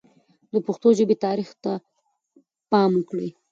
د 0.53 0.55
پښتو 0.65 0.87
ژبې 0.97 1.15
تاریخ 1.25 1.49
ته 1.63 1.71
پام 2.71 2.91
وکړئ. 2.95 3.29